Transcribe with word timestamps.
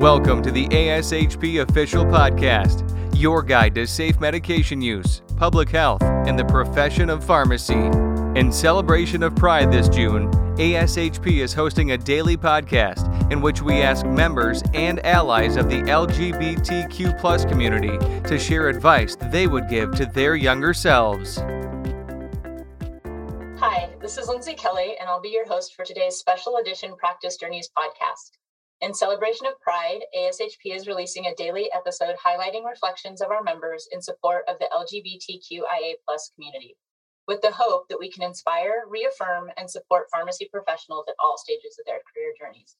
Welcome 0.00 0.40
to 0.44 0.50
the 0.50 0.66
ASHP 0.68 1.60
Official 1.60 2.06
Podcast, 2.06 2.88
your 3.14 3.42
guide 3.42 3.74
to 3.74 3.86
safe 3.86 4.18
medication 4.18 4.80
use, 4.80 5.20
public 5.36 5.68
health, 5.68 6.00
and 6.00 6.38
the 6.38 6.44
profession 6.46 7.10
of 7.10 7.22
pharmacy. 7.22 7.74
In 8.34 8.50
celebration 8.50 9.22
of 9.22 9.36
Pride 9.36 9.70
this 9.70 9.90
June, 9.90 10.30
ASHP 10.56 11.42
is 11.42 11.52
hosting 11.52 11.90
a 11.90 11.98
daily 11.98 12.38
podcast 12.38 13.30
in 13.30 13.42
which 13.42 13.60
we 13.60 13.82
ask 13.82 14.06
members 14.06 14.62
and 14.72 15.04
allies 15.04 15.56
of 15.56 15.68
the 15.68 15.82
LGBTQ 15.82 17.50
community 17.50 17.98
to 18.26 18.38
share 18.38 18.70
advice 18.70 19.18
they 19.30 19.46
would 19.46 19.68
give 19.68 19.94
to 19.96 20.06
their 20.06 20.34
younger 20.34 20.72
selves. 20.72 21.40
Hi, 23.60 23.90
this 24.00 24.16
is 24.16 24.28
Lindsey 24.28 24.54
Kelley, 24.54 24.96
and 24.98 25.10
I'll 25.10 25.20
be 25.20 25.28
your 25.28 25.46
host 25.46 25.74
for 25.74 25.84
today's 25.84 26.16
special 26.16 26.56
edition 26.56 26.96
Practice 26.96 27.36
Journeys 27.36 27.68
podcast. 27.76 28.38
In 28.80 28.94
celebration 28.94 29.46
of 29.46 29.60
Pride, 29.60 30.00
ASHP 30.16 30.74
is 30.74 30.86
releasing 30.86 31.26
a 31.26 31.34
daily 31.34 31.70
episode 31.70 32.16
highlighting 32.16 32.64
reflections 32.64 33.20
of 33.20 33.30
our 33.30 33.42
members 33.42 33.86
in 33.92 34.00
support 34.00 34.44
of 34.48 34.58
the 34.58 34.70
LGBTQIA 34.72 35.96
community, 36.34 36.78
with 37.28 37.42
the 37.42 37.52
hope 37.52 37.88
that 37.90 37.98
we 37.98 38.10
can 38.10 38.22
inspire, 38.22 38.84
reaffirm, 38.88 39.50
and 39.58 39.70
support 39.70 40.08
pharmacy 40.10 40.48
professionals 40.50 41.04
at 41.10 41.14
all 41.22 41.36
stages 41.36 41.78
of 41.78 41.84
their 41.84 42.00
career 42.10 42.32
journeys. 42.38 42.78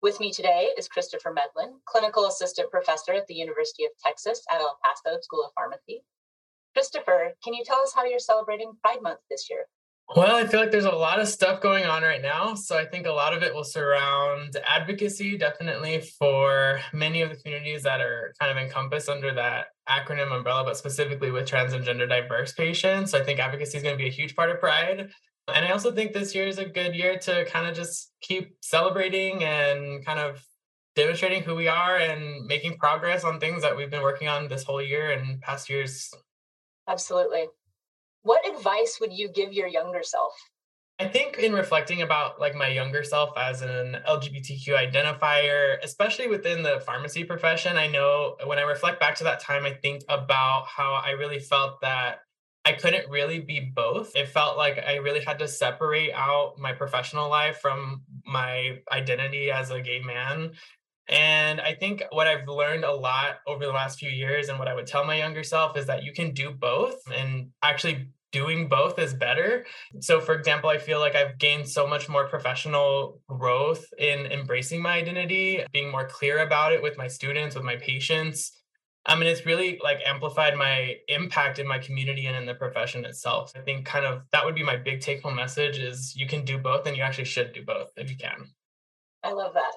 With 0.00 0.18
me 0.18 0.32
today 0.32 0.70
is 0.78 0.88
Christopher 0.88 1.30
Medlin, 1.30 1.78
Clinical 1.84 2.24
Assistant 2.24 2.70
Professor 2.70 3.12
at 3.12 3.26
the 3.26 3.34
University 3.34 3.84
of 3.84 3.90
Texas 4.02 4.42
at 4.50 4.62
El 4.62 4.78
Paso 4.82 5.20
School 5.20 5.44
of 5.44 5.52
Pharmacy. 5.52 6.04
Christopher, 6.72 7.34
can 7.44 7.52
you 7.52 7.64
tell 7.66 7.82
us 7.82 7.92
how 7.94 8.06
you're 8.06 8.18
celebrating 8.18 8.78
Pride 8.82 9.02
Month 9.02 9.20
this 9.28 9.50
year? 9.50 9.66
Well, 10.16 10.36
I 10.36 10.46
feel 10.46 10.58
like 10.58 10.70
there's 10.70 10.86
a 10.86 10.90
lot 10.90 11.20
of 11.20 11.28
stuff 11.28 11.60
going 11.60 11.84
on 11.84 12.02
right 12.02 12.22
now. 12.22 12.54
So 12.54 12.78
I 12.78 12.86
think 12.86 13.06
a 13.06 13.12
lot 13.12 13.34
of 13.34 13.42
it 13.42 13.54
will 13.54 13.64
surround 13.64 14.56
advocacy, 14.66 15.36
definitely 15.36 16.00
for 16.00 16.80
many 16.94 17.20
of 17.20 17.28
the 17.28 17.36
communities 17.36 17.82
that 17.82 18.00
are 18.00 18.32
kind 18.40 18.50
of 18.50 18.56
encompassed 18.56 19.10
under 19.10 19.34
that 19.34 19.66
acronym 19.86 20.32
umbrella, 20.32 20.64
but 20.64 20.78
specifically 20.78 21.30
with 21.30 21.46
trans 21.46 21.74
and 21.74 21.84
gender 21.84 22.06
diverse 22.06 22.52
patients. 22.52 23.10
So 23.10 23.18
I 23.18 23.24
think 23.24 23.38
advocacy 23.38 23.76
is 23.76 23.82
going 23.82 23.98
to 23.98 24.02
be 24.02 24.08
a 24.08 24.12
huge 24.12 24.34
part 24.34 24.50
of 24.50 24.60
Pride. 24.60 25.10
And 25.54 25.64
I 25.64 25.70
also 25.72 25.92
think 25.92 26.14
this 26.14 26.34
year 26.34 26.46
is 26.46 26.58
a 26.58 26.64
good 26.64 26.94
year 26.94 27.18
to 27.18 27.44
kind 27.44 27.66
of 27.66 27.76
just 27.76 28.10
keep 28.22 28.56
celebrating 28.62 29.44
and 29.44 30.04
kind 30.06 30.20
of 30.20 30.42
demonstrating 30.96 31.42
who 31.42 31.54
we 31.54 31.68
are 31.68 31.96
and 31.96 32.46
making 32.46 32.78
progress 32.78 33.24
on 33.24 33.40
things 33.40 33.60
that 33.60 33.76
we've 33.76 33.90
been 33.90 34.02
working 34.02 34.28
on 34.28 34.48
this 34.48 34.64
whole 34.64 34.82
year 34.82 35.10
and 35.10 35.40
past 35.42 35.68
years. 35.68 36.10
Absolutely. 36.88 37.46
What 38.28 38.46
advice 38.46 38.98
would 39.00 39.14
you 39.14 39.30
give 39.30 39.54
your 39.54 39.68
younger 39.68 40.02
self? 40.02 40.34
I 40.98 41.08
think 41.08 41.38
in 41.38 41.54
reflecting 41.54 42.02
about 42.02 42.38
like 42.38 42.54
my 42.54 42.68
younger 42.68 43.02
self 43.02 43.30
as 43.38 43.62
an 43.62 44.02
LGBTQ 44.06 44.68
identifier, 44.68 45.82
especially 45.82 46.28
within 46.28 46.62
the 46.62 46.82
pharmacy 46.84 47.24
profession, 47.24 47.78
I 47.78 47.86
know 47.86 48.36
when 48.44 48.58
I 48.58 48.64
reflect 48.64 49.00
back 49.00 49.14
to 49.14 49.24
that 49.24 49.40
time, 49.40 49.64
I 49.64 49.72
think 49.72 50.02
about 50.10 50.66
how 50.66 51.00
I 51.02 51.12
really 51.12 51.38
felt 51.38 51.80
that 51.80 52.18
I 52.66 52.72
couldn't 52.72 53.08
really 53.08 53.40
be 53.40 53.60
both. 53.60 54.14
It 54.14 54.28
felt 54.28 54.58
like 54.58 54.78
I 54.86 54.96
really 54.96 55.24
had 55.24 55.38
to 55.38 55.48
separate 55.48 56.12
out 56.12 56.58
my 56.58 56.74
professional 56.74 57.30
life 57.30 57.60
from 57.62 58.02
my 58.26 58.80
identity 58.92 59.50
as 59.50 59.70
a 59.70 59.80
gay 59.80 60.00
man. 60.00 60.50
And 61.08 61.62
I 61.62 61.74
think 61.74 62.02
what 62.10 62.26
I've 62.26 62.46
learned 62.46 62.84
a 62.84 62.92
lot 62.92 63.38
over 63.46 63.64
the 63.64 63.72
last 63.72 63.98
few 63.98 64.10
years 64.10 64.50
and 64.50 64.58
what 64.58 64.68
I 64.68 64.74
would 64.74 64.86
tell 64.86 65.06
my 65.06 65.16
younger 65.16 65.42
self 65.42 65.78
is 65.78 65.86
that 65.86 66.02
you 66.02 66.12
can 66.12 66.32
do 66.32 66.50
both 66.50 67.00
and 67.10 67.52
actually 67.62 68.08
doing 68.32 68.68
both 68.68 68.98
is 68.98 69.14
better. 69.14 69.64
So, 70.00 70.20
for 70.20 70.34
example, 70.34 70.70
I 70.70 70.78
feel 70.78 71.00
like 71.00 71.14
I've 71.14 71.38
gained 71.38 71.68
so 71.68 71.86
much 71.86 72.08
more 72.08 72.28
professional 72.28 73.20
growth 73.28 73.86
in 73.98 74.26
embracing 74.26 74.82
my 74.82 74.94
identity, 74.94 75.64
being 75.72 75.90
more 75.90 76.06
clear 76.06 76.38
about 76.38 76.72
it 76.72 76.82
with 76.82 76.98
my 76.98 77.08
students, 77.08 77.54
with 77.54 77.64
my 77.64 77.76
patients. 77.76 78.52
I 79.06 79.14
mean, 79.14 79.26
it's 79.28 79.46
really 79.46 79.80
like 79.82 80.00
amplified 80.04 80.56
my 80.56 80.96
impact 81.08 81.58
in 81.58 81.66
my 81.66 81.78
community 81.78 82.26
and 82.26 82.36
in 82.36 82.44
the 82.44 82.54
profession 82.54 83.06
itself. 83.06 83.52
I 83.56 83.60
think 83.60 83.86
kind 83.86 84.04
of 84.04 84.22
that 84.32 84.44
would 84.44 84.54
be 84.54 84.62
my 84.62 84.76
big 84.76 85.00
take 85.00 85.22
home 85.22 85.36
message 85.36 85.78
is 85.78 86.14
you 86.14 86.26
can 86.26 86.44
do 86.44 86.58
both 86.58 86.86
and 86.86 86.96
you 86.96 87.02
actually 87.02 87.24
should 87.24 87.54
do 87.54 87.64
both 87.64 87.88
if 87.96 88.10
you 88.10 88.16
can. 88.16 88.50
I 89.24 89.32
love 89.32 89.54
that. 89.54 89.72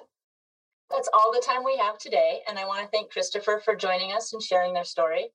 That's 0.90 1.08
all 1.14 1.32
the 1.32 1.42
time 1.44 1.64
we 1.64 1.78
have 1.78 1.96
today. 1.96 2.40
And 2.46 2.58
I 2.58 2.66
want 2.66 2.82
to 2.82 2.88
thank 2.88 3.10
Christopher 3.10 3.62
for 3.64 3.74
joining 3.74 4.12
us 4.12 4.34
and 4.34 4.42
sharing 4.42 4.74
their 4.74 4.84
story. 4.84 5.30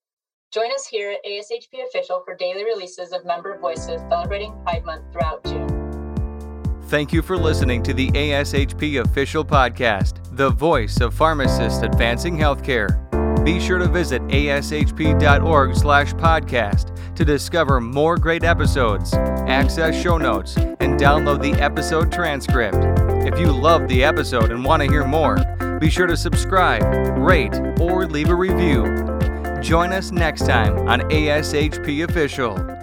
Join 0.54 0.72
us 0.72 0.88
here 0.88 1.12
at 1.12 1.26
ASHP 1.26 1.86
Official 1.90 2.22
for 2.24 2.34
daily 2.34 2.64
releases 2.64 3.12
of 3.12 3.26
member 3.26 3.58
voices 3.58 4.00
celebrating 4.10 4.56
Pride 4.64 4.86
Month 4.86 5.04
throughout 5.12 5.44
June. 5.44 5.68
Thank 6.84 7.12
you 7.12 7.22
for 7.22 7.36
listening 7.36 7.84
to 7.84 7.94
the 7.94 8.10
ASHP 8.12 9.04
Official 9.04 9.44
Podcast, 9.44 10.38
the 10.38 10.50
voice 10.50 11.02
of 11.02 11.14
pharmacists 11.14 11.82
advancing 11.82 12.38
healthcare. 12.38 13.04
Be 13.44 13.60
sure 13.60 13.78
to 13.78 13.90
visit 13.90 14.22
ashp.org 14.24 15.76
slash 15.76 16.14
podcast 16.14 17.16
to 17.16 17.26
discover 17.26 17.82
more 17.82 18.16
great 18.16 18.46
episodes, 18.46 19.14
access 19.50 20.02
show 20.02 20.18
notes, 20.18 20.56
and 20.56 20.98
download 20.98 21.42
the 21.42 21.62
episode 21.62 22.10
transcript. 22.10 22.78
If 23.28 23.38
you 23.38 23.52
loved 23.52 23.90
the 23.90 24.02
episode 24.02 24.52
and 24.52 24.64
want 24.64 24.82
to 24.82 24.88
hear 24.88 25.06
more, 25.06 25.38
be 25.82 25.90
sure 25.90 26.08
to 26.08 26.16
subscribe, 26.16 26.84
rate, 27.18 27.60
or 27.82 28.06
leave 28.06 28.30
a 28.30 28.36
review. 28.36 29.17
Join 29.62 29.92
us 29.92 30.12
next 30.12 30.46
time 30.46 30.88
on 30.88 31.02
ASHP 31.10 32.04
Official. 32.04 32.77